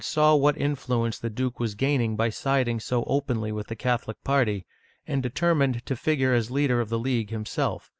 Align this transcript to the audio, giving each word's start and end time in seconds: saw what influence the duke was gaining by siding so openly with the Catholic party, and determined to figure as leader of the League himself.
saw 0.03 0.33
what 0.33 0.57
influence 0.57 1.19
the 1.19 1.29
duke 1.29 1.59
was 1.59 1.75
gaining 1.75 2.15
by 2.15 2.27
siding 2.27 2.79
so 2.79 3.03
openly 3.03 3.51
with 3.51 3.67
the 3.67 3.75
Catholic 3.75 4.17
party, 4.23 4.65
and 5.05 5.21
determined 5.21 5.85
to 5.85 5.95
figure 5.95 6.33
as 6.33 6.49
leader 6.49 6.81
of 6.81 6.89
the 6.89 6.97
League 6.97 7.29
himself. 7.29 7.87